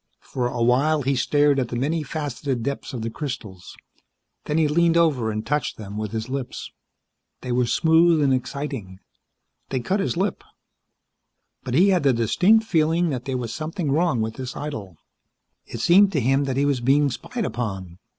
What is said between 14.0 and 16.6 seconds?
with this idyll. It seemed to him that